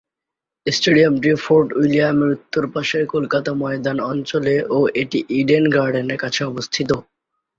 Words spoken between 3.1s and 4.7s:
কলকাতা ময়দান অঞ্চলে